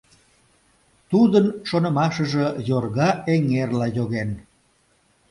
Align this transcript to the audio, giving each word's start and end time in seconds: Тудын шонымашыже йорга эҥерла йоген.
Тудын 1.11 1.45
шонымашыже 1.69 2.45
йорга 2.69 3.09
эҥерла 3.33 3.87
йоген. 3.97 4.29